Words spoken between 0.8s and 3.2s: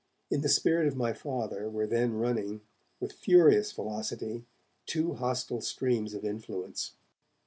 of my Father were then running, with